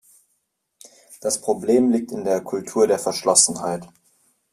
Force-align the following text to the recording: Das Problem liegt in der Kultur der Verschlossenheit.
Das 1.19 1.41
Problem 1.41 1.91
liegt 1.91 2.11
in 2.11 2.23
der 2.23 2.41
Kultur 2.41 2.87
der 2.87 2.97
Verschlossenheit. 2.97 3.87